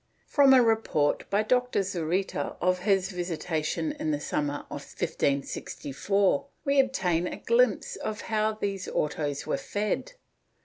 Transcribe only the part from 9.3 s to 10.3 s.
were fed.